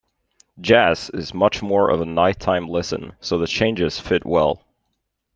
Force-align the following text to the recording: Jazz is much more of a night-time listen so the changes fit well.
Jazz 0.59 1.11
is 1.13 1.31
much 1.31 1.61
more 1.61 1.91
of 1.91 2.01
a 2.01 2.05
night-time 2.07 2.67
listen 2.67 3.13
so 3.19 3.37
the 3.37 3.45
changes 3.45 3.99
fit 3.99 4.25
well. 4.25 4.65